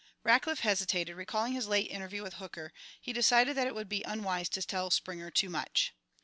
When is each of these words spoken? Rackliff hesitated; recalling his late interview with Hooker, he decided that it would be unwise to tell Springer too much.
Rackliff 0.23 0.61
hesitated; 0.61 1.13
recalling 1.15 1.53
his 1.53 1.67
late 1.67 1.91
interview 1.91 2.23
with 2.23 2.33
Hooker, 2.41 2.73
he 2.99 3.13
decided 3.13 3.55
that 3.55 3.67
it 3.67 3.75
would 3.75 3.87
be 3.87 4.01
unwise 4.01 4.49
to 4.49 4.61
tell 4.63 4.89
Springer 4.89 5.29
too 5.29 5.47
much. 5.51 5.93